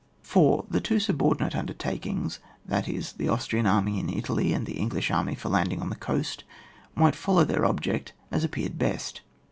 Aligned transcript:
4. 0.23 0.65
The 0.67 0.81
two 0.81 0.99
subordinate 0.99 1.55
undertakings, 1.55 2.39
that 2.65 2.89
is, 2.89 3.11
the 3.13 3.29
Austrian 3.29 3.67
army 3.67 3.99
in 3.99 4.09
Italy, 4.09 4.51
and 4.51 4.65
the 4.65 4.79
English 4.79 5.11
army 5.11 5.35
for 5.35 5.49
landing 5.49 5.79
on 5.79 5.91
the 5.91 5.95
coast, 5.95 6.43
might 6.95 7.13
follow 7.15 7.43
their 7.43 7.65
object 7.65 8.13
as 8.31 8.43
ap 8.43 8.49
peared 8.49 8.79
best. 8.79 9.21